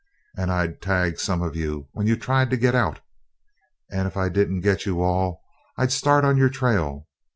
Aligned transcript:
And 0.35 0.51
I'd 0.51 0.81
tag 0.81 1.19
some 1.19 1.43
of 1.43 1.55
you 1.55 1.87
when 1.91 2.07
you 2.07 2.15
tried 2.15 2.49
to 2.49 2.57
get 2.57 2.73
out. 2.73 3.01
And 3.91 4.07
if 4.07 4.17
I 4.17 4.29
didn't 4.29 4.61
get 4.61 4.83
you 4.87 4.99
all 5.03 5.43
I'd 5.77 5.91
start 5.91 6.25
on 6.25 6.37
your 6.37 6.49
trail. 6.49 7.07